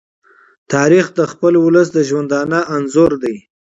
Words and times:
تاریخ 0.73 1.05
د 1.17 1.19
خپل 1.31 1.53
ولس 1.65 1.87
د 1.93 1.97
ژوندانه 2.09 2.59
انځور 2.75 3.11
دی. 3.23 3.35